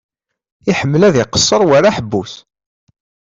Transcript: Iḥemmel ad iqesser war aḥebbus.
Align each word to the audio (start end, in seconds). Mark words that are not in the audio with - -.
Iḥemmel 0.71 1.01
ad 1.07 1.15
iqesser 1.23 1.61
war 1.69 1.83
aḥebbus. 1.89 2.33